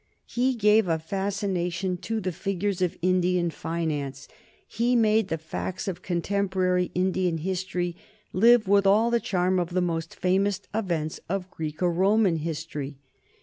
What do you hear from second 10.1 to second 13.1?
famous events of Greek or Roman history.